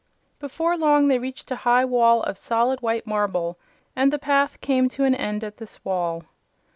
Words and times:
Before 0.39 0.75
long 0.77 1.09
they 1.09 1.19
reached 1.19 1.51
a 1.51 1.57
high 1.57 1.85
wall 1.85 2.23
of 2.23 2.35
solid 2.35 2.81
white 2.81 3.05
marble, 3.05 3.59
and 3.95 4.11
the 4.11 4.17
path 4.17 4.59
came 4.59 4.89
to 4.89 5.03
an 5.03 5.13
end 5.13 5.43
at 5.43 5.57
this 5.57 5.85
wall. 5.85 6.23